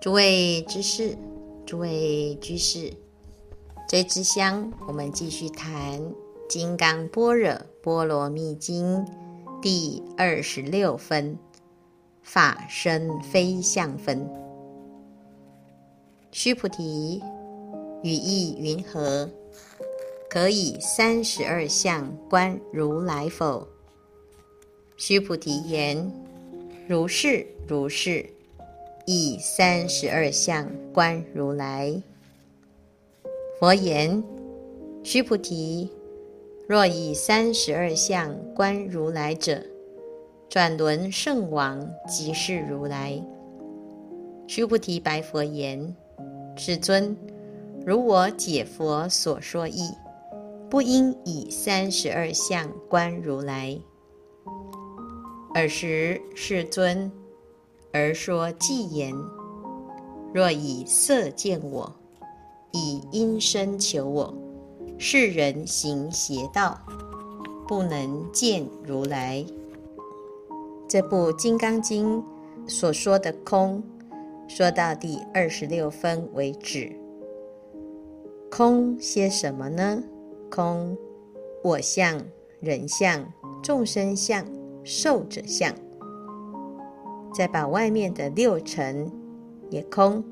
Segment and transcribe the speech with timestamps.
[0.00, 1.18] 诸位知识，
[1.66, 2.92] 诸位居士，
[3.88, 6.00] 这支香我们继续谈
[6.48, 8.96] 《金刚般若波罗蜜经》
[9.60, 11.36] 第二十六分
[12.22, 14.24] “法身非相分”。
[16.30, 17.20] 须菩提，
[18.04, 19.28] 语意云何？
[20.30, 23.66] 可以三十二相观如来否？
[24.96, 26.12] 须菩提言：
[26.86, 28.24] 如是如是，
[29.10, 32.02] 以三十二相观如来。
[33.58, 34.22] 佛言：
[35.02, 35.90] 须菩提，
[36.68, 39.64] 若以三十二相观如来者，
[40.50, 43.18] 转轮圣王即是如来。
[44.46, 45.96] 须菩提白佛言：
[46.54, 47.16] 世尊，
[47.86, 49.88] 如我解佛所说义。
[50.68, 53.74] 不应以三十二相观如来。
[55.54, 57.10] 尔时世尊
[57.98, 59.12] 而说偈言：
[60.32, 61.92] 若以色见我，
[62.70, 64.32] 以音声求我，
[64.98, 66.78] 是人行邪道，
[67.66, 69.44] 不能见如来。
[70.86, 72.22] 这部《金刚经》
[72.70, 73.82] 所说的空，
[74.46, 76.92] 说到第二十六分为止。
[78.48, 80.00] 空些什么呢？
[80.48, 80.96] 空，
[81.64, 82.22] 我相、
[82.60, 83.26] 人相、
[83.60, 84.46] 众生相、
[84.84, 85.74] 寿者相，
[87.34, 89.10] 再把外面的六尘
[89.70, 90.24] 也空，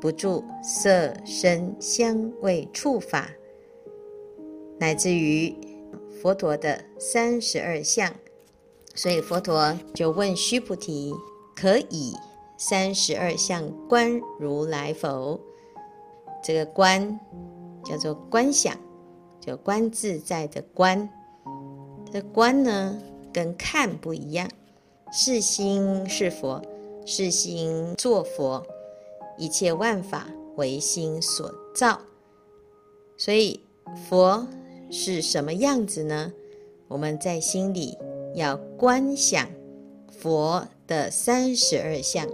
[0.00, 3.30] 不住色、声、香、味、触、法，
[4.78, 5.54] 乃至于
[6.20, 8.12] 佛陀的三十二相。
[8.94, 11.14] 所以佛陀就问须菩提：
[11.56, 12.14] 可以
[12.56, 15.40] 三十二相观如来否？
[16.42, 17.18] 这个观
[17.84, 18.76] 叫做观想。
[19.40, 21.06] 就观自在的观，
[22.10, 22.98] 这观呢
[23.30, 24.48] 跟看不一样。
[25.16, 26.60] 是心是佛，
[27.06, 28.66] 是心作佛，
[29.38, 30.26] 一切万法
[30.56, 32.00] 唯心所造。
[33.16, 33.60] 所以
[34.08, 34.44] 佛
[34.90, 36.32] 是什么样子呢？
[36.88, 37.96] 我们在心里
[38.34, 39.48] 要观想
[40.10, 42.28] 佛的三十二相，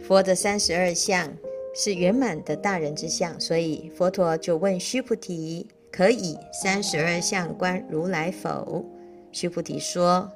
[0.00, 1.28] 佛的三十二相。
[1.76, 8.84] 是圆满的大人之相，所以佛陀就问须菩提：“可以三十二相观如来否？”
[9.32, 10.30] 须菩提说：“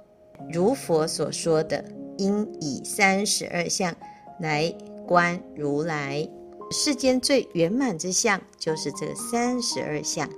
[0.52, 1.84] 如佛所说的，
[2.18, 3.94] 应以三十二相
[4.40, 4.72] 来
[5.06, 6.28] 观如来。
[6.70, 10.28] 世间最圆满之相就是这三十二相。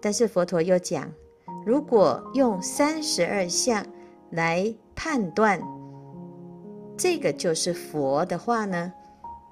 [0.00, 1.10] 但是佛陀又讲，
[1.66, 3.84] 如果用三十二相
[4.30, 5.60] 来判断
[6.96, 8.92] 这个就是佛的话呢？”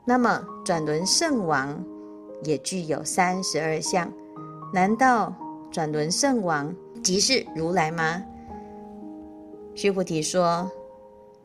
[0.04, 1.84] 那么转轮圣王
[2.42, 4.12] 也具有三十二相，
[4.72, 5.32] 难道
[5.70, 6.74] 转轮圣王
[7.04, 8.20] 即是如来吗？
[9.74, 10.70] 须菩提说：“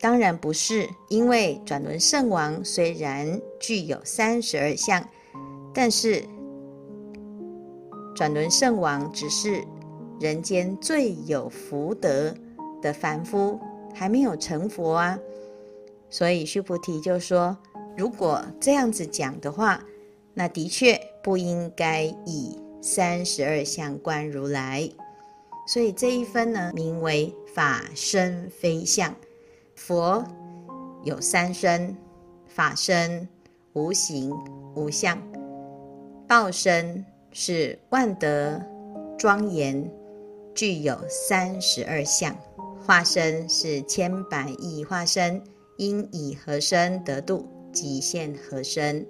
[0.00, 5.06] 当然不是，因为转轮圣王虽然具有三十二相，
[5.72, 6.24] 但是
[8.14, 9.64] 转轮圣王只是
[10.20, 12.34] 人间最有福德
[12.82, 13.58] 的凡夫，
[13.94, 15.18] 还没有成佛啊。
[16.10, 17.56] 所以须菩提就说。”
[17.96, 19.82] 如果这样子讲的话，
[20.32, 24.88] 那的确不应该以三十二相观如来。
[25.68, 29.14] 所以这一分呢，名为法身非相。
[29.76, 30.24] 佛
[31.04, 31.94] 有三身：
[32.46, 33.28] 法身、
[33.74, 34.32] 无形、
[34.74, 35.18] 无相；
[36.26, 38.58] 报身是万德
[39.18, 39.88] 庄严，
[40.54, 42.32] 具有三十二相；
[42.86, 45.42] 化身是千百亿化身，
[45.76, 47.46] 应以何身得度？
[47.70, 49.06] 即现何身？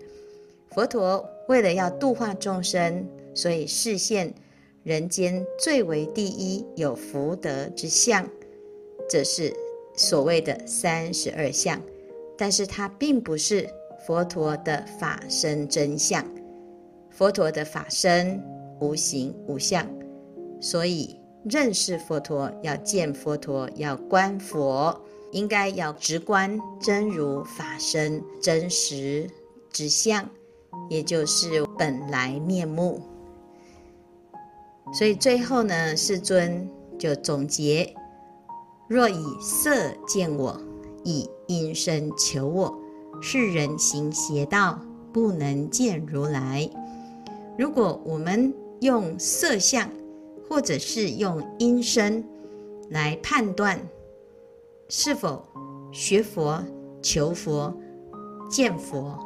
[0.70, 4.34] 佛陀为了要度化众生，所以示现
[4.88, 8.26] 人间最为第一有福德之相，
[9.06, 9.54] 这是
[9.94, 11.78] 所谓的三十二相。
[12.38, 13.69] 但是它并不是
[14.06, 16.25] 佛陀的法身真相。
[17.10, 18.43] 佛陀的法身
[18.81, 19.87] 无形无相，
[20.59, 24.98] 所以认识佛陀要见佛陀，要观佛。
[25.32, 29.28] 应该要直观真如法身真实
[29.71, 30.27] 之相，
[30.89, 33.03] 也就是本来面目。
[34.92, 36.68] 所以最后呢，世尊
[36.98, 37.94] 就总结：
[38.88, 39.70] 若以色
[40.06, 40.60] 见我，
[41.04, 42.76] 以音声求我，
[43.20, 44.80] 是人行邪道，
[45.12, 46.68] 不能见如来。
[47.58, 49.90] 如果我们用色相，
[50.48, 52.24] 或者是用音声
[52.90, 53.78] 来判断。
[54.88, 55.44] 是否
[55.92, 56.64] 学佛、
[57.02, 57.76] 求佛、
[58.48, 59.18] 见佛？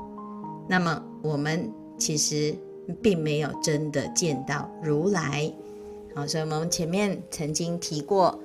[0.69, 2.57] 那么我们其实
[3.03, 5.53] 并没有真的见到如来。
[6.15, 8.39] 好，所以我们前面曾经提过，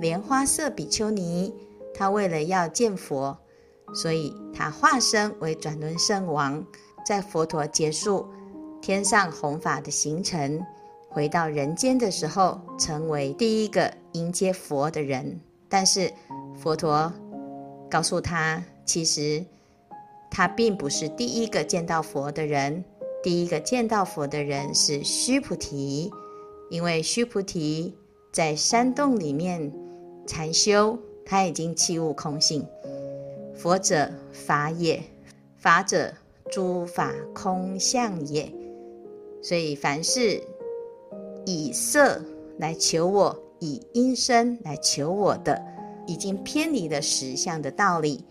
[0.00, 1.54] 莲花色比丘尼，
[1.94, 3.36] 他为了要见佛，
[3.94, 6.62] 所以他化身为转轮圣王，
[7.06, 8.26] 在佛陀结束
[8.82, 10.62] 天上弘法的行程，
[11.08, 15.40] 回到人间的时候，成为第一个迎接佛的人。
[15.68, 16.12] 但是
[16.54, 17.10] 佛陀
[17.90, 19.42] 告诉他，其实
[20.30, 22.84] 他并不是第一个见到佛的人，
[23.26, 26.12] 第一个见到佛的人是须菩提，
[26.70, 27.92] 因为须菩提
[28.32, 29.72] 在山洞里面
[30.28, 30.96] 禅修。
[31.24, 32.64] 他已经弃悟空性，
[33.52, 35.02] 佛者法也，
[35.56, 36.14] 法者
[36.52, 38.48] 诸法空相也。
[39.42, 40.40] 所以凡是
[41.44, 42.22] 以色
[42.58, 45.60] 来求我，以音声来求我的，
[46.06, 48.24] 已经偏离了实相的道理，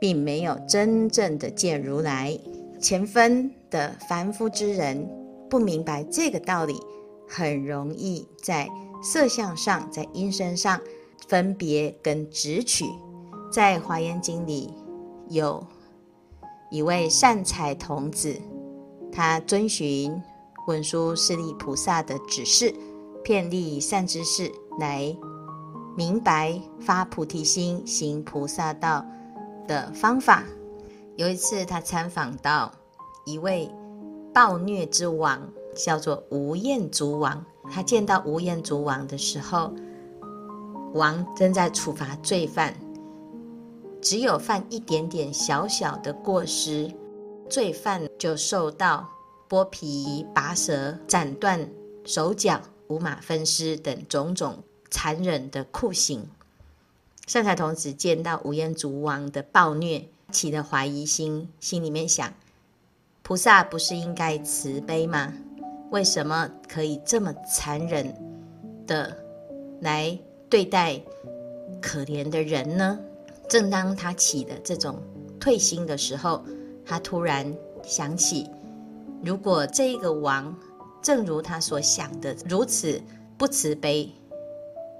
[0.00, 2.36] 并没有真正的见如来。
[2.80, 5.08] 前分的凡夫之人
[5.48, 6.80] 不明白这个道理，
[7.28, 8.68] 很容易在
[9.02, 10.80] 色相上，在音声上。
[11.28, 12.84] 分别跟执取，
[13.50, 14.72] 在《华严经》里
[15.28, 15.66] 有
[16.70, 18.36] 一位善财童子，
[19.10, 20.22] 他遵循
[20.68, 22.72] 文殊师利菩萨的指示，
[23.24, 25.16] 遍历善知识，来
[25.96, 29.04] 明白发菩提心、行菩萨道
[29.66, 30.44] 的方法。
[31.16, 32.70] 有一次，他参访到
[33.24, 33.70] 一位
[34.34, 37.42] 暴虐之王，叫做吴彦祖王。
[37.72, 39.72] 他见到吴彦祖王的时候，
[40.92, 42.76] 王正在处罚罪犯，
[44.02, 46.92] 只有犯一点点小小的过失，
[47.48, 49.08] 罪犯就受到
[49.48, 51.66] 剥皮、拔舌、斩断
[52.04, 56.28] 手脚、五马分尸等种种残忍的酷刑。
[57.26, 62.32] 善财童子见到吴彦祖王的暴虐，起的怀疑心，心里面想：
[63.22, 65.32] 菩萨不是应该慈悲吗？
[65.90, 68.14] 为什么可以这么残忍
[68.86, 69.16] 的
[69.80, 70.18] 来？
[70.48, 71.00] 对待
[71.82, 73.00] 可怜的人呢？
[73.48, 75.02] 正当他起的这种
[75.40, 76.44] 退心的时候，
[76.84, 77.52] 他突然
[77.82, 78.48] 想起，
[79.24, 80.56] 如果这个王
[81.02, 83.02] 正如他所想的如此
[83.36, 84.08] 不慈悲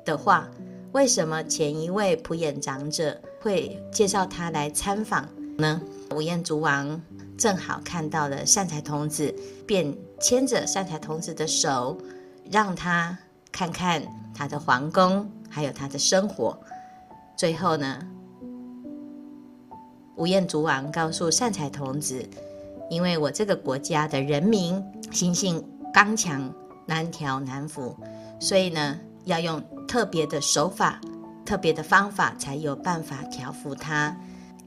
[0.05, 0.51] 的话，
[0.91, 5.25] 为什么前一位普眼长者会介绍他来参访
[5.57, 5.81] 呢？
[6.13, 7.01] 吴彦祖王
[7.39, 9.33] 正好看到了善财童子，
[9.65, 11.97] 便牵着善财童子的手，
[12.51, 13.17] 让他
[13.53, 14.03] 看看
[14.35, 15.31] 他的皇宫。
[15.49, 16.59] 还有他的生活，
[17.37, 18.05] 最后呢，
[20.17, 22.29] 吴彦祖王告诉善财童子
[22.91, 24.83] ：“因为我这个国家的人民
[25.13, 25.65] 心性
[25.95, 26.53] 刚强，
[26.85, 27.97] 难调难服，
[28.41, 31.01] 所以呢，要用特别的手法、
[31.47, 34.15] 特别的方法，才有办法调服他，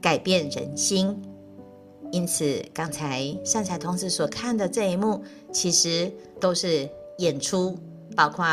[0.00, 1.16] 改变人心。
[2.10, 5.22] 因此，刚才善财童子所看的这一幕，
[5.52, 6.10] 其实
[6.40, 6.88] 都是
[7.18, 7.78] 演出，
[8.16, 8.44] 包括。”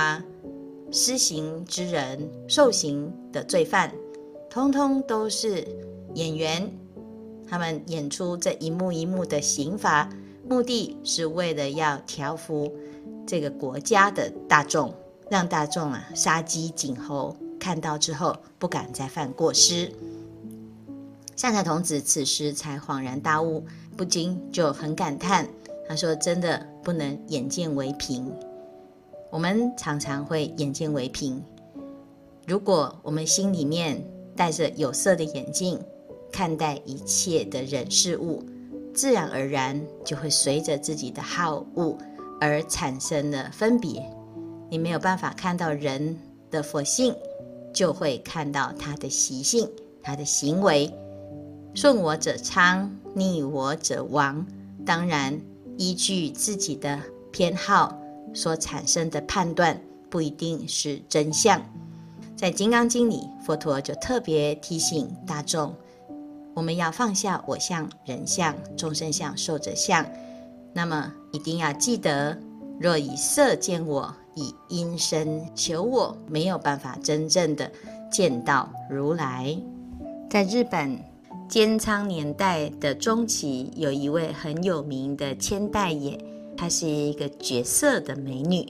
[0.89, 3.94] 施行之人、受刑的罪犯，
[4.50, 5.68] 通通都是
[6.13, 6.71] 演员。
[7.45, 10.07] 他们演出这一幕一幕的刑罚，
[10.47, 12.73] 目的是为了要调服
[13.25, 14.94] 这个国家的大众，
[15.30, 19.92] 让大众啊杀鸡儆猴，看到之后不敢再犯过失。
[21.36, 23.63] 善财童子此时才恍然大悟，
[23.95, 25.48] 不禁就很感叹
[25.88, 28.31] ：“他说，真的不能眼见为凭。”
[29.30, 31.44] 我们常常会眼见为凭。
[32.48, 34.01] 如果我们心里面
[34.36, 35.80] 戴着有色的眼镜，
[36.31, 38.44] 看待一切的人事物，
[38.94, 41.95] 自然而然就会随着自己的好恶
[42.40, 44.04] 而产生了分别。
[44.69, 46.18] 你没有办法看到人
[46.49, 47.14] 的佛性，
[47.78, 49.69] 就会看到他的习性、
[50.02, 50.92] 他的行为。
[51.76, 54.44] 顺我者昌，逆我者亡。
[54.84, 55.40] 当然，
[55.78, 57.00] 依据自己的
[57.31, 57.96] 偏好。
[58.34, 59.80] 所产生的判断
[60.10, 61.62] 不一定是真相。
[62.36, 65.74] 在《金刚经》里，佛陀就特别提醒大众：
[66.56, 70.04] 我们要放下我相、人相、众生相、寿者相。
[70.74, 72.36] 那么一定要记得，
[72.80, 77.69] 若以色见我，以音声求我，没有办法真正的
[78.11, 79.57] 见到如来。
[80.29, 80.99] 在日本
[81.51, 86.15] 镰仓年代的中期，有一位很有名的千代野。
[86.56, 88.65] 她是一个绝色的美女，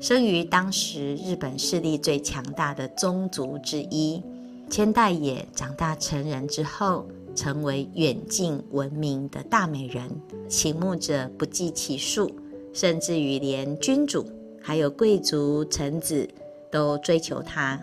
[0.00, 4.22] 生于当时日本势力最强大的宗族之一。
[4.70, 10.10] 千代野长大成人之后，成为远近闻名的大美人，
[10.48, 12.30] 倾慕者不计其数，
[12.72, 14.24] 甚至于连君主
[14.62, 16.28] 还有贵族臣子
[16.70, 17.80] 都追求她。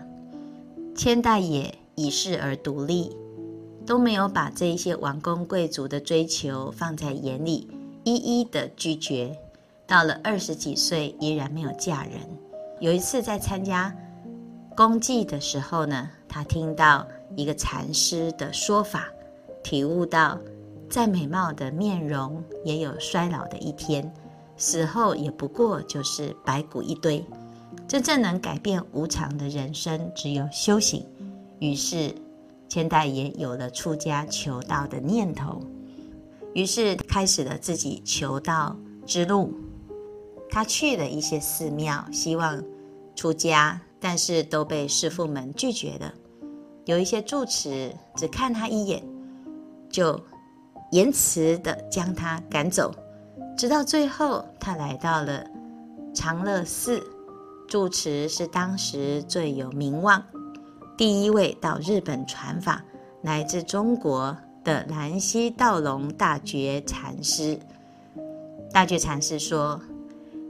[0.94, 3.16] 千代也以世而独立，
[3.86, 7.68] 都没有把这一些王公贵族的追求放在眼里。
[8.02, 9.36] 一一的拒绝，
[9.86, 12.12] 到了二十几岁依然没有嫁人。
[12.80, 13.94] 有一次在参加
[14.74, 17.06] 公祭的时候呢，他听到
[17.36, 19.08] 一个禅师的说法，
[19.62, 20.38] 体悟到，
[20.88, 24.10] 再美貌的面容也有衰老的一天，
[24.60, 27.24] 死后也不过就是白骨一堆。
[27.88, 31.04] 真正能改变无常的人生，只有修行。
[31.58, 32.14] 于是，
[32.68, 35.60] 千代也有了出家求道的念头，
[36.54, 38.76] 于是开始了自己求道
[39.06, 39.52] 之路。
[40.50, 42.62] 他去了一些寺庙，希望
[43.16, 46.12] 出家，但是都被师父们拒绝了。
[46.84, 49.02] 有一些住持只看他一眼，
[49.88, 50.20] 就
[50.92, 52.92] 严词地将他赶走。
[53.56, 55.44] 直到最后，他来到了
[56.14, 57.02] 长乐寺。
[57.68, 60.20] 住持是当时最有名望、
[60.96, 62.84] 第一位到日本传法
[63.22, 67.56] 来自中国的兰溪道隆大觉禅师。
[68.72, 69.80] 大觉禅师说：“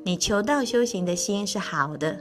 [0.03, 2.19] 你求道修行的心是好的，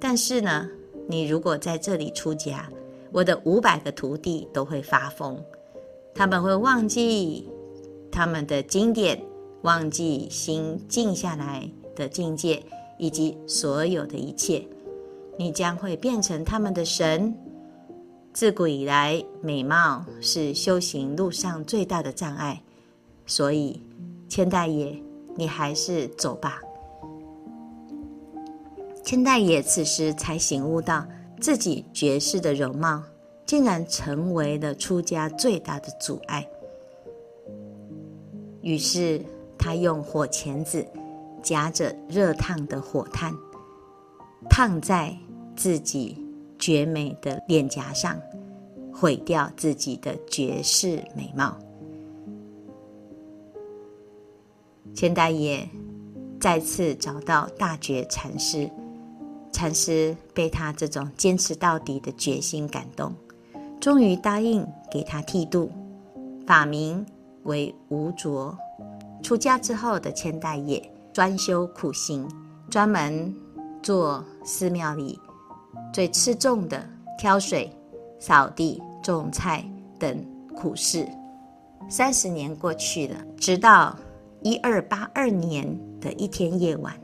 [0.00, 0.66] 但是呢，
[1.06, 2.66] 你如果在这里出家，
[3.12, 5.38] 我的五百个徒弟都会发疯，
[6.14, 7.46] 他们会忘记
[8.10, 9.22] 他们的经典，
[9.62, 12.62] 忘记心静下来的境界。”
[13.00, 14.62] 以及所有的一切，
[15.38, 17.34] 你将会变成他们的神。
[18.34, 22.62] 自古以来，美貌是修行路上最大的障碍，
[23.24, 23.80] 所以
[24.28, 25.02] 千代爷，
[25.34, 26.60] 你还是走吧。
[29.02, 31.06] 千代爷此时才醒悟到，
[31.40, 33.02] 自己绝世的容貌，
[33.46, 36.46] 竟然成为了出家最大的阻碍。
[38.60, 39.24] 于是
[39.60, 40.84] 他用火钳子。
[41.42, 43.34] 夹着热烫的火炭，
[44.50, 45.16] 烫在
[45.56, 46.22] 自己
[46.58, 48.14] 绝美的脸颊上，
[48.92, 51.56] 毁掉自己的绝世美貌。
[54.92, 55.66] 千代爷
[56.38, 58.70] 再次找到大觉禅师，
[59.50, 63.14] 禅师被他这种坚持到底的决心感动，
[63.80, 64.62] 终于答应
[64.92, 65.70] 给他剃度，
[66.46, 67.06] 法名
[67.44, 68.54] 为无着。
[69.22, 70.82] 出家之后的千代也。
[71.12, 72.26] 专修苦行，
[72.70, 73.34] 专门
[73.82, 75.18] 做寺庙里
[75.92, 77.68] 最吃重的挑水、
[78.20, 80.24] 扫地、种菜等
[80.54, 81.04] 苦事。
[81.88, 83.98] 三十年过去了，直到
[84.42, 85.66] 一二八二年
[86.00, 86.94] 的一天夜晚，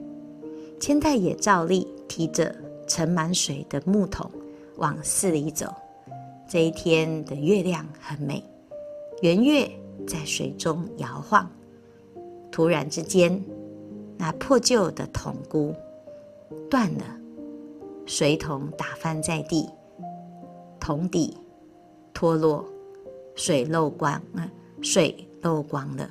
[0.80, 2.54] 千代也照例提着
[2.86, 4.30] 盛满水的木桶
[4.76, 5.74] 往寺里走。
[6.48, 8.40] 这一天的月亮很美，
[9.20, 9.68] 圆月
[10.06, 11.50] 在水中摇晃。
[12.56, 13.44] 突然之间，
[14.16, 15.76] 那破旧的桶箍
[16.70, 17.04] 断了，
[18.06, 19.68] 水桶打翻在地，
[20.80, 21.36] 桶底
[22.14, 22.64] 脱落，
[23.34, 24.22] 水漏光，
[24.80, 26.08] 水漏光了，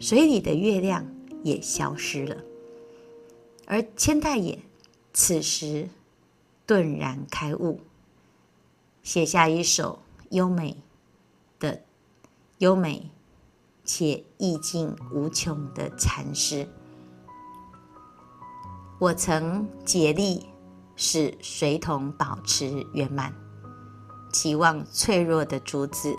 [0.00, 1.06] 水里的月亮
[1.44, 2.36] 也消失了。
[3.64, 4.58] 而千代也
[5.12, 5.88] 此时
[6.66, 7.78] 顿然开悟，
[9.04, 10.00] 写下一首
[10.30, 10.76] 优美
[11.60, 11.80] 的、
[12.58, 13.08] 优美
[13.84, 16.68] 且意境无穷的禅诗。
[18.98, 20.46] 我曾竭力
[20.94, 23.34] 使水桶保持圆满，
[24.32, 26.14] 期望脆弱的竹子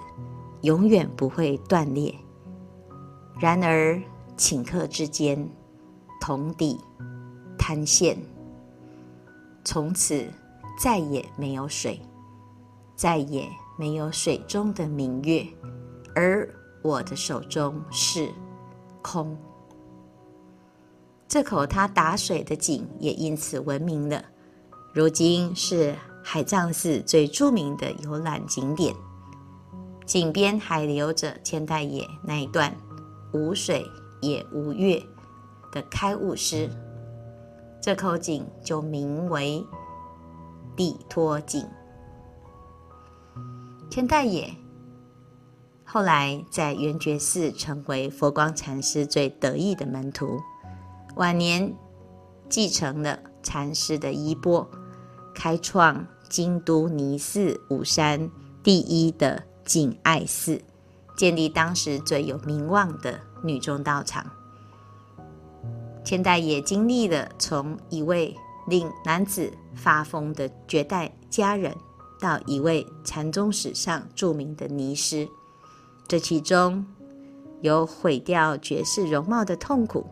[0.62, 2.14] 永远不会断裂。
[3.40, 4.02] 然而
[4.38, 5.50] 顷刻之间，
[6.20, 6.80] 桶底
[7.58, 8.18] 坍陷，
[9.64, 10.28] 从此
[10.78, 12.02] 再也没有水，
[12.96, 15.48] 再也没有水中的明月，
[16.16, 16.48] 而
[16.84, 18.30] 我的手中是
[19.02, 19.36] 空。
[21.28, 24.24] 这口他打水的井也因此闻名了，
[24.94, 28.94] 如今是海藏寺最著名的游览景点。
[30.06, 32.76] 井边还留着千代野那一段
[33.34, 33.84] “无水
[34.22, 35.02] 也无月”
[35.72, 36.70] 的开悟诗，
[37.82, 39.66] 这口井就名为
[40.76, 41.66] 地托井。
[43.90, 44.54] 千代野
[45.94, 50.42] 后来在圆觉寺成为佛光禅师最得意的门徒。
[51.18, 51.72] 晚年
[52.50, 54.68] 继承了禅师的衣钵，
[55.36, 58.28] 开创京都尼寺五山
[58.64, 60.60] 第一的景爱寺，
[61.16, 64.26] 建立当时最有名望的女众道场。
[66.04, 68.36] 千代也经历了从一位
[68.66, 71.72] 令男子发疯的绝代佳人，
[72.20, 75.30] 到一位禅宗史上著名的尼师，
[76.08, 76.86] 这其中
[77.62, 80.06] 有毁掉绝世容貌的痛苦。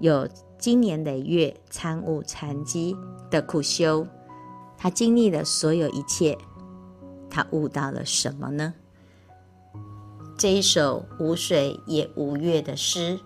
[0.00, 0.28] 有
[0.58, 2.96] 经年累月参悟禅机
[3.30, 4.06] 的苦修，
[4.76, 6.36] 他经历了所有一切，
[7.30, 8.74] 他悟到了什么呢？
[10.36, 13.18] 这一首无水也无月的诗，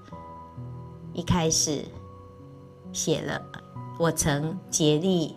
[1.15, 1.85] 一开始
[2.93, 3.41] 写了：
[3.99, 5.35] 我曾竭力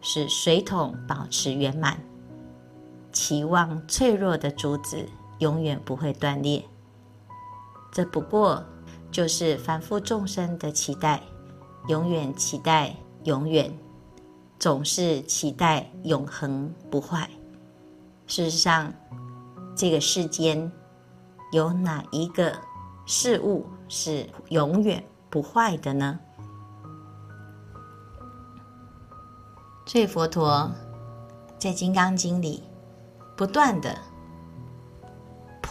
[0.00, 2.00] 使水桶保持圆满，
[3.10, 5.04] 期望脆弱的竹子
[5.42, 6.64] 永远不会断裂。
[7.90, 8.64] 这不过
[9.10, 11.20] 就是凡夫众生的期待，
[11.88, 12.94] 永远期待
[13.24, 13.76] 永远，
[14.56, 17.28] 总是期待永恒不坏。
[18.28, 18.94] 事实上，
[19.74, 20.70] 这个世间
[21.50, 22.56] 有哪一个
[23.04, 26.20] 事物是永远不坏的呢？
[29.84, 30.70] 所以佛陀
[31.58, 32.62] 在《金刚经》里
[33.36, 33.98] 不断地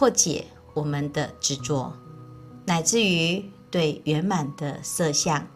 [0.02, 0.44] 破解
[0.74, 1.92] 我们的执着。
[2.66, 5.46] 乃至于对圆满的色相，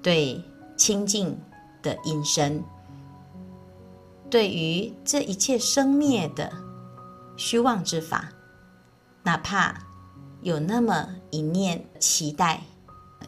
[0.00, 0.40] 对
[0.76, 1.36] 清净
[1.82, 2.62] 的音声，
[4.30, 6.52] 对于这一切生灭的
[7.36, 8.28] 虚妄之法，
[9.24, 9.74] 哪怕
[10.42, 12.62] 有那么一念期待，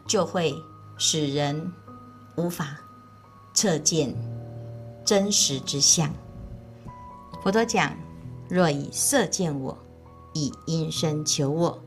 [0.06, 0.54] 就会
[0.96, 1.72] 使人
[2.36, 2.78] 无法
[3.52, 4.14] 测见
[5.04, 6.08] 真实之相。
[7.42, 7.92] 佛陀讲：
[8.48, 9.76] 若以色见我，
[10.32, 11.78] 以音声求我。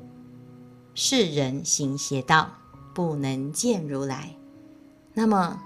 [0.95, 2.49] 世人行邪道，
[2.93, 4.29] 不能见如来。
[5.13, 5.59] 那么，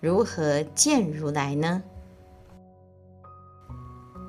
[0.00, 1.82] 如何见如来呢？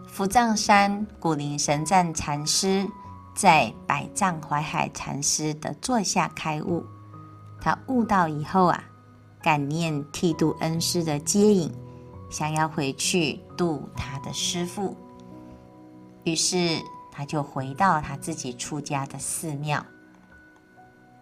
[0.07, 2.87] 伏藏山古灵神赞禅师
[3.35, 6.85] 在百丈怀海禅师的座下开悟，
[7.59, 8.83] 他悟道以后啊，
[9.41, 11.71] 感念剃度恩师的接引，
[12.29, 14.95] 想要回去度他的师父，
[16.23, 16.79] 于是
[17.15, 19.86] 他就回到他自己出家的寺庙。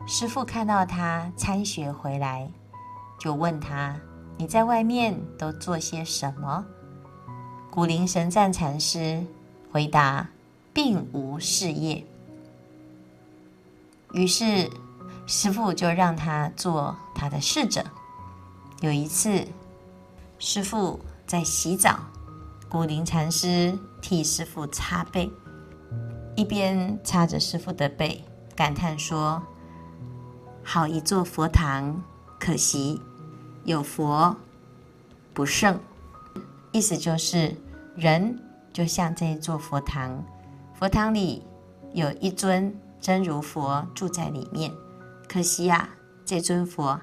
[0.07, 2.49] 师父看到他参学回来，
[3.19, 3.99] 就问他
[4.37, 6.65] ：“你在外面都做些什么？”
[7.69, 9.21] 古灵神赞禅师
[9.69, 10.27] 回答
[10.73, 12.03] ：“并无事业。”
[14.13, 14.69] 于是
[15.27, 17.83] 师父就让他做他的侍者。
[18.79, 19.45] 有一次，
[20.39, 21.99] 师父在洗澡，
[22.69, 25.31] 古灵禅师替师父擦背，
[26.35, 28.23] 一边擦着师父的背，
[28.55, 29.41] 感叹说。
[30.63, 32.03] 好一座佛堂，
[32.39, 33.01] 可惜
[33.63, 34.35] 有佛
[35.33, 35.79] 不胜。
[36.71, 37.55] 意思就是，
[37.95, 38.39] 人
[38.71, 40.23] 就像这一座佛堂，
[40.75, 41.43] 佛堂里
[41.93, 44.71] 有一尊真如佛住在里面，
[45.27, 45.89] 可惜呀、啊，
[46.23, 47.01] 这尊佛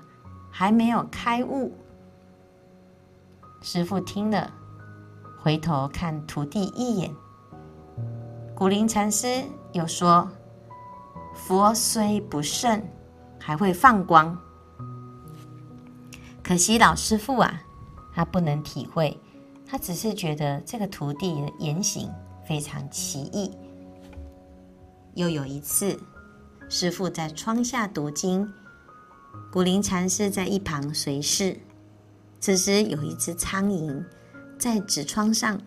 [0.51, 1.77] 还没有开悟。
[3.61, 4.53] 师父听了，
[5.43, 7.13] 回头看徒弟一眼。
[8.59, 10.29] 古灵禅师又说
[11.33, 12.83] ：“佛虽不圣。”
[13.39, 14.37] 还会放光，
[16.43, 17.63] 可惜老师傅啊，
[18.13, 19.17] 他不能体会，
[19.65, 22.11] 他只是觉得这个徒弟的言行
[22.49, 23.57] 非常奇异。
[25.15, 25.97] 又有一次，
[26.69, 28.53] 师傅在窗下读经，
[29.53, 31.57] 古灵禅师在一旁随侍。
[32.41, 34.05] 此时有一只苍蝇
[34.59, 35.59] 在纸窗上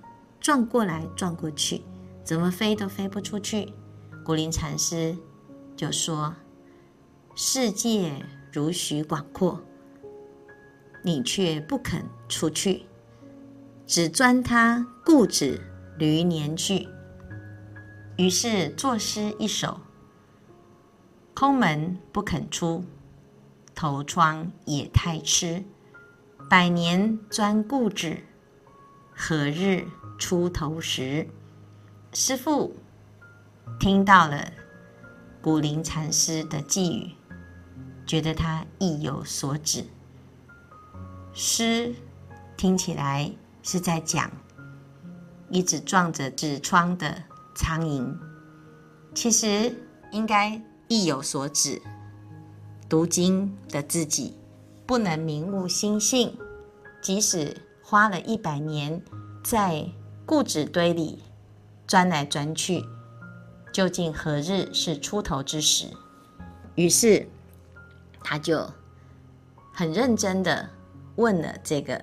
[0.42, 1.82] 转过来转过去，
[2.32, 3.74] 怎么飞都飞不出去。
[4.24, 5.18] 古灵禅师
[5.76, 6.34] 就说。
[7.36, 9.60] 世界如许广阔，
[11.04, 12.86] 你却不肯出去，
[13.86, 15.60] 只钻他固执
[15.98, 16.88] 驴年去。
[18.18, 19.82] 于是作诗一首：
[21.34, 22.86] 空门不肯出，
[23.76, 25.66] 头窗也太痴。
[26.50, 28.24] 百年钻固执，
[29.14, 29.86] 何日
[30.18, 31.28] 出头时？
[32.14, 32.76] 师父
[33.80, 34.52] 听到了
[35.42, 37.12] 古灵禅师的寄语。
[38.06, 39.86] 觉得他意有所指，
[41.32, 41.96] 诗
[42.58, 43.32] 听起来
[43.64, 44.30] 是在讲
[45.50, 47.24] 一直撞着纸窗的
[47.56, 48.14] 苍蝇，
[49.16, 49.74] 其实
[50.12, 51.82] 应该意有所指。
[52.90, 54.36] 读经的自己
[54.86, 56.38] 不能明悟心性，
[57.02, 59.02] 即使花了一百年
[59.42, 59.88] 在
[60.26, 61.24] 固执堆里
[61.92, 62.86] 钻来钻去，
[63.74, 65.88] 究竟何日是出头之时？
[66.76, 67.28] 于是。
[68.24, 68.70] 他就
[69.74, 70.70] 很认真地
[71.16, 72.00] 问了这个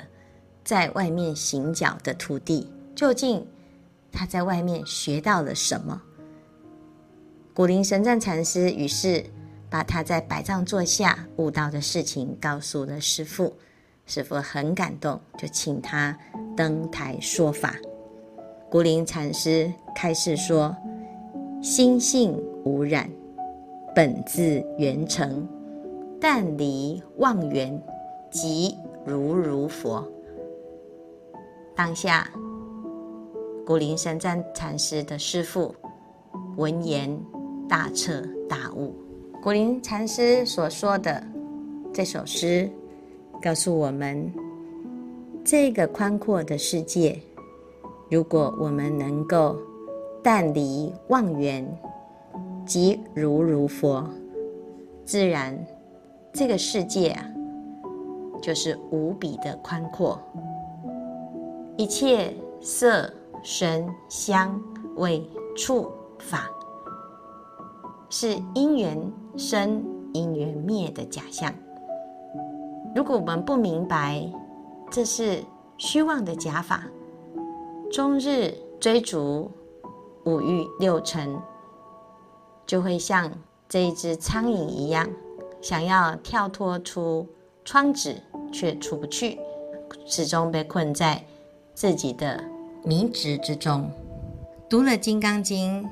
[0.64, 3.46] 在外面行脚的徒弟，究竟
[4.10, 6.02] 他在外面学到了什么？
[7.54, 9.24] 古灵神赞禅师于是
[9.70, 13.56] 把他在百丈座下悟道的事情告诉了师父，
[14.04, 16.18] 师父很感动，就请他
[16.56, 17.76] 登台说法。
[18.70, 20.76] 古灵禅师开示说
[21.62, 23.08] ：“心性无染，
[23.94, 25.48] 本自圆成。”
[26.20, 27.80] 但离妄缘，
[28.30, 28.76] 即
[29.06, 30.06] 如如佛。
[31.74, 32.28] 当下，
[33.64, 35.74] 古灵神赞禅师的师父
[36.58, 37.18] 闻言
[37.68, 38.94] 大彻大悟。
[39.42, 41.24] 古灵禅师所说的
[41.90, 42.68] 这首诗，
[43.40, 44.30] 告诉我们：
[45.42, 47.18] 这个宽阔的世界，
[48.10, 49.56] 如果我们能够
[50.22, 51.66] 淡离妄缘，
[52.64, 54.08] 即如如佛，
[55.04, 55.58] 自然
[56.32, 57.24] 这个世界啊，
[58.40, 60.18] 就是无比的宽阔，
[61.76, 64.58] 一切色、声、香、
[64.96, 65.22] 味、
[65.56, 66.48] 触、法，
[68.08, 71.52] 是因缘生、因缘灭的假象。
[72.94, 74.26] 如果我们不明白
[74.90, 75.44] 这是
[75.76, 76.84] 虚妄的假法，
[77.90, 79.50] 终日追逐
[80.24, 81.40] 五欲六尘，
[82.66, 83.32] 就会像
[83.66, 85.08] 这一只苍蝇一样，
[85.62, 87.26] 想要跳脱出
[87.64, 88.14] 窗子
[88.52, 89.38] 却出不去，
[90.06, 91.24] 始终被困在
[91.72, 92.44] 自己的
[92.84, 93.90] 迷执之中。
[94.68, 95.82] 读了《金刚经》，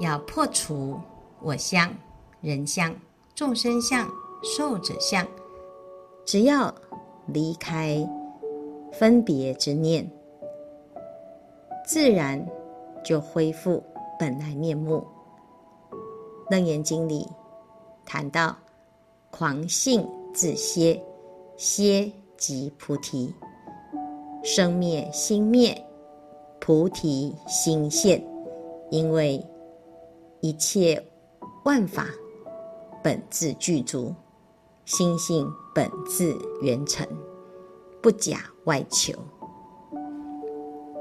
[0.00, 0.98] 要破除
[1.40, 1.94] 我相、
[2.40, 2.92] 人相、
[3.36, 4.10] 众生相、
[4.42, 5.24] 寿者相。
[6.24, 6.74] 只要
[7.28, 8.04] 离开
[8.92, 10.10] 分别之念，
[11.86, 12.44] 自然
[13.04, 13.82] 就恢复
[14.18, 15.06] 本来面目。
[16.50, 17.26] 楞严经里
[18.04, 18.56] 谈到
[19.30, 21.00] 狂性自歇，
[21.56, 23.32] 歇即菩提，
[24.42, 25.80] 生灭心灭，
[26.60, 28.22] 菩提心现。
[28.90, 29.44] 因为
[30.40, 31.02] 一切
[31.64, 32.06] 万法
[33.02, 34.12] 本自具足，
[34.84, 35.48] 心性。
[35.74, 37.06] 本自圆成，
[38.00, 39.12] 不假外求。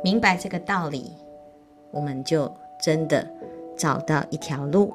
[0.06, 1.12] 明白这个道理，
[1.90, 2.48] 我们就
[2.80, 3.28] 真的
[3.76, 4.94] 找到一条路，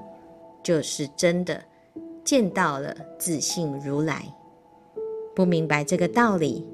[0.62, 1.60] 就是真的
[2.22, 4.22] 见到了自信如来。
[5.34, 6.64] 不明白这个道理，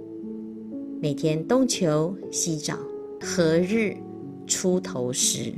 [1.00, 2.76] 每天东求西找，
[3.22, 3.96] 何日
[4.46, 5.50] 出头时？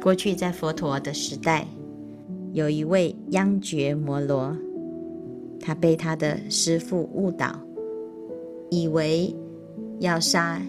[0.00, 1.66] 过去在佛陀的时代，
[2.52, 4.56] 有一位央觉摩罗。
[5.60, 7.58] 他被他的师父误导，
[8.70, 9.34] 以为
[9.98, 10.62] 要杀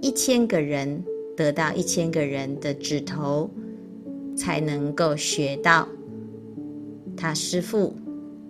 [0.00, 1.02] 一千个人，
[1.36, 3.50] 得到一千个人的指头，
[4.36, 5.86] 才能够学到
[7.16, 7.94] 他师父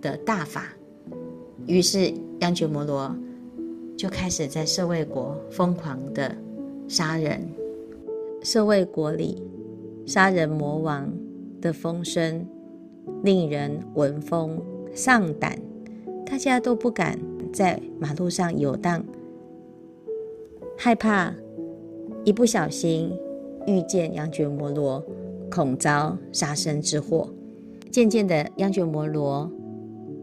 [0.01, 0.65] 的大法。
[1.67, 3.15] 于是央觉摩罗
[3.97, 6.35] 就开始在舍卫国疯狂的
[6.87, 7.47] 杀人。
[8.43, 9.43] 舍卫国里
[10.05, 11.11] 杀人魔王
[11.61, 12.43] 的风声
[13.23, 14.59] 令人闻风
[14.93, 15.59] 丧胆。
[16.25, 17.19] 大家都不敢
[17.51, 19.03] 在马路上游荡，
[20.83, 21.31] 害怕
[22.25, 23.15] 一不小心
[23.67, 24.99] 遇见羊角摩罗，
[25.47, 27.29] 恐遭杀身之祸。
[27.91, 29.47] 渐渐的，羊角摩罗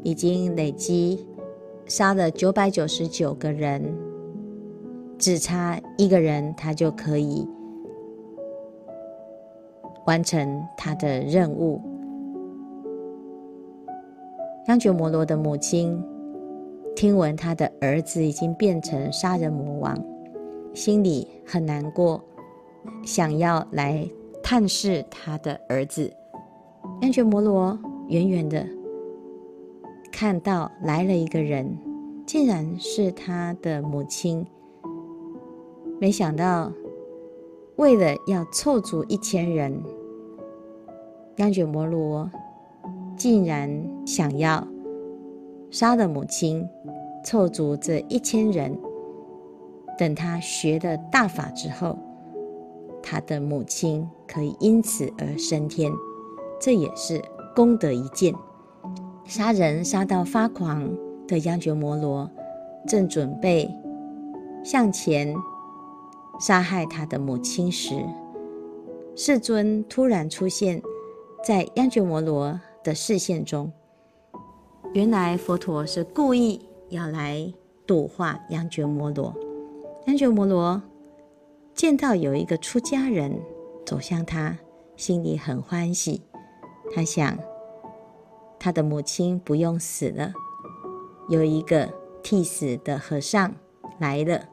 [0.02, 1.24] 已经累积
[1.86, 3.96] 杀了九百九十九个人，
[5.16, 7.46] 只差一个人，他就可以
[10.06, 11.80] 完成他的任务。
[14.66, 16.02] 羊角摩罗的母亲
[16.96, 19.96] 听闻他的儿子已经变成杀人魔王，
[20.78, 22.22] 心里很难过，
[23.04, 24.08] 想要来
[24.40, 26.08] 探视他的儿子。
[27.02, 28.64] 央觉摩罗远远的
[30.12, 31.76] 看到来了一个人，
[32.24, 34.46] 竟然是他的母亲。
[35.98, 36.72] 没想到，
[37.74, 39.82] 为了要凑足一千人，
[41.38, 42.30] 央觉摩罗。
[43.16, 43.68] 竟然
[44.06, 44.64] 想要
[45.72, 46.64] 杀了母亲，
[47.24, 48.78] 凑足这一千人。
[49.98, 51.98] 等他学了大法之后，
[53.02, 55.92] 他的母亲可以因此而升天，
[56.60, 57.20] 这也是
[57.54, 58.32] 功德一件。
[59.24, 60.88] 杀人杀到发狂
[61.26, 62.30] 的央觉摩罗，
[62.86, 63.68] 正准备
[64.64, 65.34] 向前
[66.38, 67.94] 杀害他的母亲时，
[69.16, 70.80] 世尊突然出现
[71.44, 73.70] 在央觉摩罗的视线中，
[74.94, 77.52] 原来佛陀是故意要来
[77.84, 79.34] 度化央觉摩罗。
[80.08, 80.80] 三觉摩罗
[81.74, 83.38] 见到有一个出家人
[83.84, 84.56] 走向他，
[84.96, 86.22] 心里很欢喜。
[86.94, 87.38] 他想，
[88.58, 90.32] 他的母亲不用死了，
[91.28, 91.92] 有一个
[92.22, 93.54] 替死的和尚
[93.98, 94.48] 来了，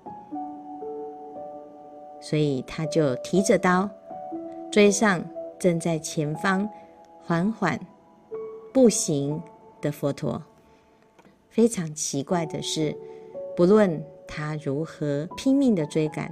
[2.19, 3.89] 所以他就提着刀
[4.69, 5.23] 追上
[5.57, 6.69] 正在前方
[7.23, 7.79] 缓缓。
[8.73, 9.41] 步行
[9.79, 10.43] 的佛陀，
[11.47, 12.93] 非常奇怪的是，
[13.55, 16.31] 不论他如何拼命的追赶，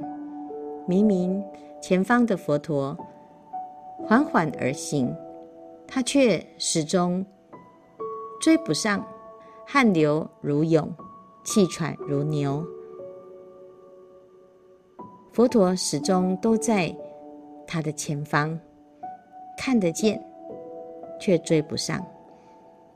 [0.87, 1.43] 明明
[1.81, 2.97] 前方的佛陀
[4.05, 5.15] 缓缓而行，
[5.87, 7.25] 他却始终
[8.41, 9.05] 追不上，
[9.65, 10.91] 汗流如涌，
[11.43, 12.65] 气喘如牛。
[15.31, 16.95] 佛陀始终都在
[17.65, 18.59] 他的前方，
[19.57, 20.23] 看得见，
[21.19, 22.05] 却追不上。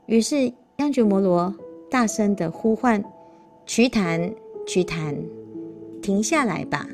[0.06, 1.52] 于是，央觉摩罗
[1.90, 3.02] 大声地呼唤
[3.66, 4.32] ：“瞿昙，
[4.68, 5.16] 去谈，
[6.02, 6.86] 停下来吧！”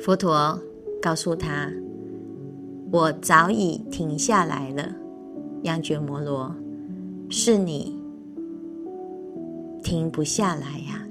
[0.00, 0.56] 佛陀
[1.00, 1.72] 告诉他
[2.92, 4.94] ：“我早已停下来了。
[5.62, 6.54] 央觉摩罗，
[7.30, 7.98] 是你
[9.82, 11.06] 停不下来呀、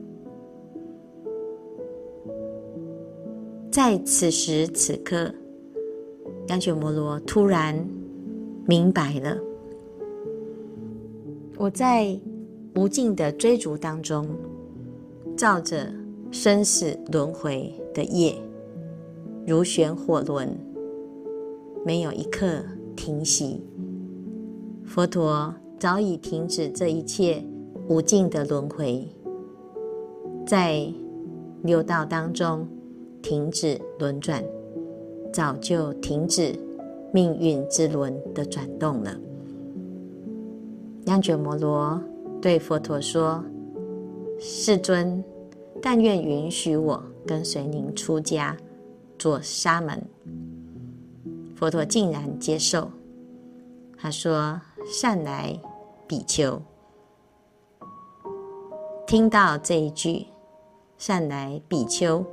[3.72, 5.34] 在此时此刻，
[6.48, 7.88] 央觉摩罗突然
[8.66, 9.38] 明白了，
[11.58, 12.20] 我在
[12.76, 14.28] 无尽的追逐当中，
[15.40, 15.88] 照着
[16.32, 18.36] 生死轮回的业，
[19.48, 20.50] 如旋火轮，
[21.86, 22.62] 没有一刻
[22.94, 23.64] 停息。
[24.84, 27.42] 佛陀早已停止这一切
[27.88, 29.08] 无尽的轮回，
[30.46, 30.86] 在
[31.64, 32.68] 六道当中
[33.22, 34.44] 停止轮转，
[35.32, 36.54] 早就停止
[37.14, 39.16] 命运之轮的转动了。
[41.06, 41.98] 央觉摩罗
[42.42, 43.42] 对佛陀说
[44.40, 45.24] ：“世尊，
[45.82, 48.56] 但愿允许我跟随您出家
[49.18, 50.02] 做沙门。”
[51.56, 52.90] 佛陀竟然接受，
[53.98, 54.60] 他说。
[54.88, 55.60] 善来，
[56.08, 56.60] 比丘。
[59.06, 60.26] 听到这一句
[60.98, 62.26] “善来，比丘”，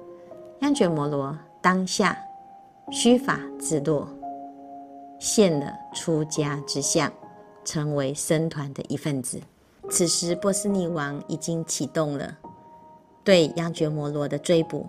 [0.62, 2.16] 央觉摩罗当下
[2.90, 4.08] 须发自落，
[5.18, 7.12] 现了出家之相，
[7.64, 9.40] 成为僧团的一份子。
[9.88, 12.36] 此时，波斯匿王已经启动了
[13.24, 14.86] 对央觉摩罗的追捕，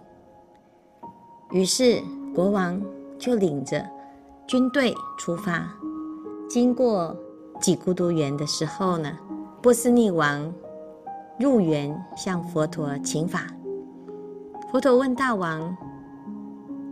[1.51, 2.01] 于是
[2.35, 2.81] 国王
[3.17, 3.85] 就领着
[4.45, 5.71] 军队出发，
[6.49, 7.15] 经过。
[7.59, 9.11] 几孤独园的时候呢，
[9.63, 10.53] 波斯匿王
[11.39, 13.47] 入园向佛陀请法。
[14.71, 15.75] 佛陀问大王：“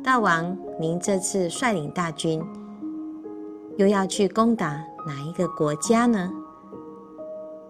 [0.04, 2.44] 大王，您这次率领大军，
[3.78, 6.34] 又要去攻打哪一个国家呢？”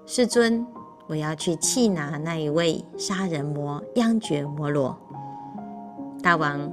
[0.08, 0.64] 世尊，
[1.08, 4.96] 我要去缉拿那一位杀人魔央觉摩罗。
[6.22, 6.72] 大王，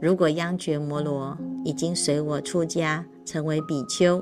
[0.00, 4.20] 如果央觉摩罗已经随我出家，成为比丘。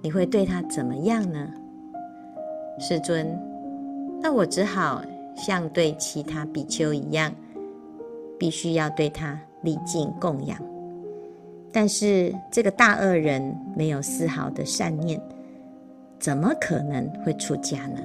[0.00, 1.46] 你会对他怎么样呢？
[2.80, 3.38] 世尊，
[4.22, 5.02] 那我只好
[5.36, 7.30] 像对其他比丘一样，
[8.38, 10.58] 必须要对他礼敬供养。
[11.70, 15.20] 但是这个大恶人没有丝毫的善念，
[16.18, 18.00] 怎么可能会出家呢？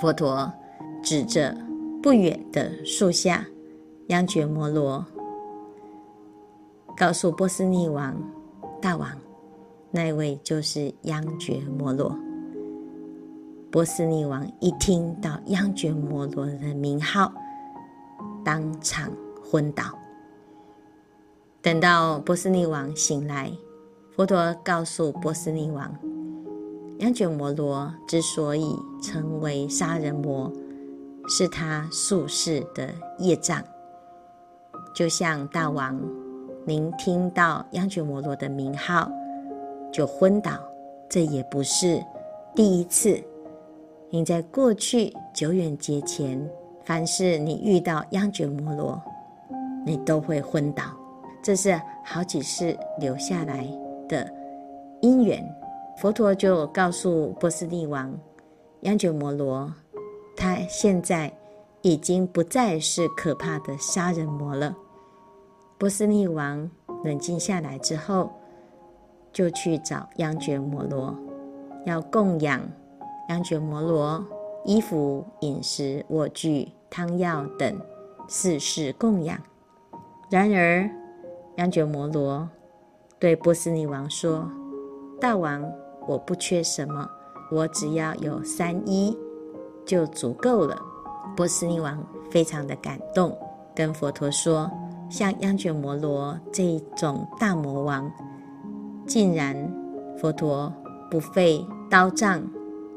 [0.00, 0.52] 佛陀
[1.02, 1.56] 指着
[2.02, 3.46] 不远的树下，
[4.08, 5.04] 央觉摩罗，
[6.96, 8.16] 告诉波斯匿王
[8.80, 9.08] 大王。
[9.94, 12.18] 那位就是央觉摩罗。
[13.70, 17.32] 波斯匿王一听到央觉摩罗的名号，
[18.44, 19.84] 当场昏倒。
[21.60, 23.52] 等到波斯匿王醒来，
[24.16, 25.94] 佛陀告诉波斯匿王，
[27.02, 30.50] 央觉摩罗之所以成为杀人魔，
[31.26, 32.88] 是他宿世的
[33.18, 33.60] 业障。
[34.94, 36.00] 就像大王，
[36.64, 39.10] 您听到央觉摩罗的名号。
[39.92, 40.52] 就昏倒，
[41.10, 42.00] 这也不是
[42.54, 43.20] 第一次。
[44.08, 46.40] 您在过去久远劫前，
[46.84, 49.02] 凡是你遇到央觉摩罗，
[49.84, 50.84] 你都会昏倒。
[51.42, 53.66] 这是好几世留下来
[54.08, 54.32] 的
[55.00, 55.44] 因缘。
[56.02, 58.12] 佛陀就告诉波斯匿王，
[58.80, 59.72] 央觉摩罗，
[60.36, 61.32] 他现在
[61.80, 64.76] 已经不再是可怕的杀人魔了。
[65.78, 66.68] 波斯匿王
[67.04, 68.32] 冷静下来之后，
[69.32, 71.16] 就去找央觉摩罗，
[71.86, 72.60] 要供养
[73.28, 74.26] 央觉摩罗
[74.64, 77.80] 衣服、饮食、卧具、汤药等
[78.26, 79.38] 四事供养。
[80.28, 80.90] 然而，
[81.58, 82.48] 央觉摩罗
[83.20, 84.50] 对波斯匿王说
[85.22, 85.62] ：“大王，
[86.06, 87.08] 我不缺什么，
[87.50, 89.16] 我只要有三一
[89.84, 90.80] 就足够了。”
[91.36, 93.36] 波斯匿王非常的感动，
[93.74, 94.70] 跟佛陀说
[95.08, 98.10] ：“像央觉摩罗这一种大魔王。”
[99.06, 99.56] 竟然，
[100.18, 100.72] 佛陀
[101.10, 102.42] 不费刀杖、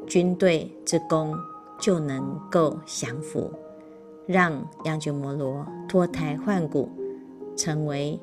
[0.06, 1.34] 军队之功
[1.78, 3.50] 就能够降服，
[4.26, 4.52] 让
[4.84, 6.88] 央觉摩罗脱胎换骨，
[7.56, 8.20] 成为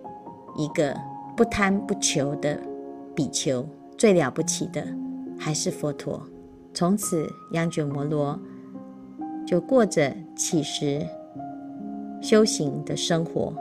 [0.55, 0.95] 一个
[1.35, 2.59] 不贪不求的
[3.15, 3.65] 比丘。
[4.03, 4.85] 最了不起的
[5.39, 6.21] 还是佛陀。
[6.73, 8.37] 从此，央觉摩罗
[9.47, 11.01] 就过着乞食
[12.21, 13.55] 修行的生活，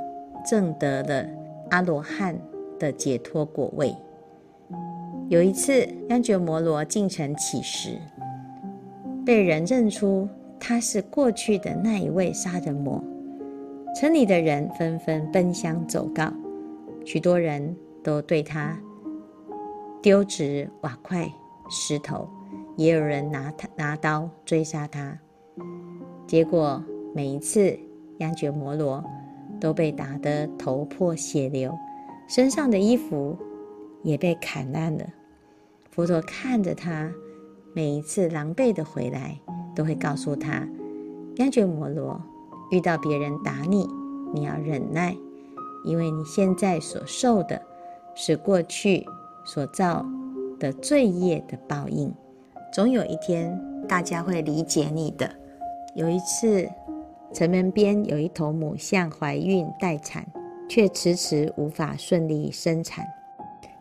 [0.45, 1.25] 证得了
[1.71, 2.37] 阿罗汉
[2.77, 3.95] 的解脱果位。
[5.29, 7.97] 有一次，央觉摩罗进城乞食，
[9.25, 10.29] 被人认出
[10.59, 13.01] 他是过去的那一位杀人魔。
[13.95, 16.33] 城里的人纷纷奔相走告，
[17.05, 18.77] 许多人都对他
[20.03, 21.33] 丢掷瓦块、
[21.71, 22.29] 石头，
[22.77, 25.17] 也有人拿他拿刀追杀他。
[26.27, 26.83] 结果
[27.15, 27.79] 每一次，
[28.19, 29.05] 央觉摩罗
[29.61, 31.73] 都被打得头破血流，
[32.29, 33.39] 身上的衣服
[34.03, 35.07] 也被砍烂了。
[35.89, 37.09] 佛陀看着他，
[37.73, 39.39] 每一次狼狈的回来，
[39.73, 40.67] 都会告诉他：
[41.37, 42.21] 央觉摩罗，
[42.73, 43.87] 遇到别人打你，
[44.35, 45.17] 你要忍耐，
[45.85, 47.63] 因为你现在所受的
[48.17, 49.07] 是过去
[49.45, 50.05] 所造
[50.59, 52.13] 的罪业的报应。
[52.73, 55.31] 总有一天，大家会理解你的。
[55.95, 56.69] 有一次，
[57.33, 60.27] 城门边有一头母象怀孕待产，
[60.69, 63.07] 却迟迟无法顺利生产。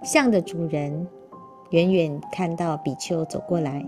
[0.04, 1.08] 象的主人
[1.69, 3.86] 远远看到比丘走过来，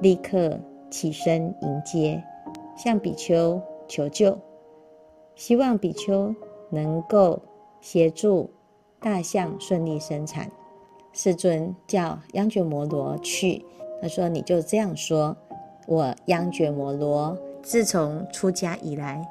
[0.00, 2.22] 立刻起身迎接，
[2.76, 4.38] 向比丘求救，
[5.34, 6.34] 希望比丘
[6.70, 7.42] 能够
[7.80, 8.48] 协助
[9.00, 10.50] 大象顺利生产。
[11.12, 13.64] 世尊叫央觉摩罗去。
[14.00, 15.36] 他说：“你就这样说，
[15.86, 19.26] 我央觉摩罗自从出家以来，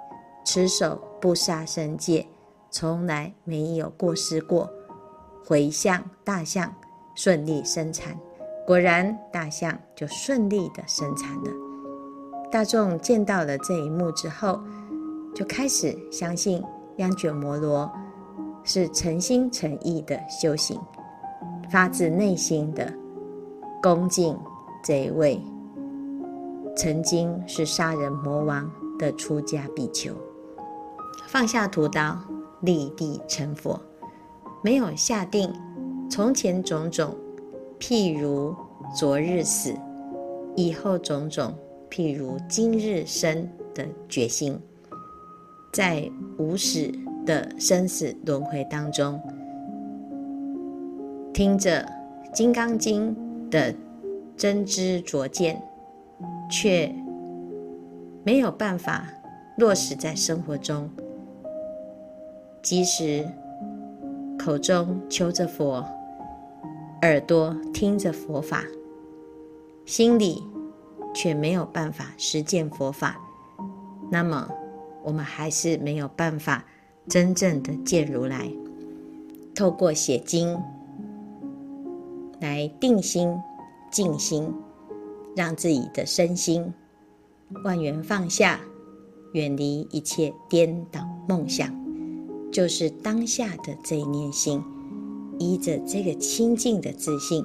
[0.45, 2.27] 持守不杀生戒，
[2.69, 4.69] 从来没有过失过。
[5.45, 6.71] 回向大象
[7.15, 8.15] 顺利生产，
[8.67, 11.51] 果然大象就顺利的生产了。
[12.51, 14.59] 大众见到了这一幕之后，
[15.33, 16.63] 就开始相信
[16.97, 17.91] 央觉摩罗
[18.63, 20.79] 是诚心诚意的修行，
[21.71, 22.93] 发自内心的
[23.81, 24.37] 恭敬。”
[24.81, 25.41] 这一位
[26.75, 30.13] 曾经是杀人魔王的出家比丘，
[31.27, 32.17] 放下屠刀，
[32.61, 33.77] 立地成佛，
[34.63, 35.53] 没有下定
[36.09, 37.13] 从前种种，
[37.77, 38.55] 譬如
[38.95, 39.75] 昨日死，
[40.55, 41.53] 以后种种，
[41.89, 44.57] 譬如今日生的决心，
[45.73, 46.89] 在无始
[47.25, 49.21] 的生死轮回当中，
[51.39, 51.81] 听着
[52.33, 53.15] 《金刚经》
[53.49, 53.73] 的。
[54.35, 55.61] 真知灼见，
[56.51, 56.93] 却
[58.25, 59.07] 没有办法
[59.57, 60.89] 落实在生活中。
[62.61, 63.25] 即使
[64.37, 65.85] 口中求着佛，
[67.03, 68.65] 耳朵听着佛法，
[69.85, 70.43] 心里
[71.13, 73.17] 却没有办法实践佛法，
[74.11, 74.49] 那么
[75.03, 76.65] 我们还是没有办法
[77.07, 78.49] 真正的见如来。
[79.55, 80.57] 透过写经
[82.39, 83.29] 来定心。
[83.91, 84.53] 静心，
[85.35, 86.71] 让自己的身心
[87.63, 88.59] 万缘放下，
[89.33, 91.73] 远离一切颠倒梦想，
[92.51, 94.63] 就是当下的这一念心，
[95.39, 97.43] 依着这个清净的自信，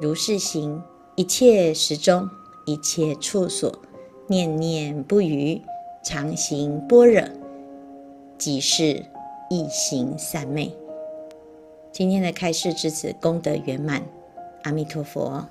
[0.00, 0.80] 如是行，
[1.16, 2.30] 一切时中，
[2.64, 3.76] 一切处所，
[4.28, 5.60] 念念不渝，
[6.04, 7.24] 常行般若，
[8.38, 9.04] 即是
[9.50, 10.72] 一行三昧。
[11.92, 14.02] 今天的开示至此功德圆满。
[14.62, 15.46] 阿弥陀佛。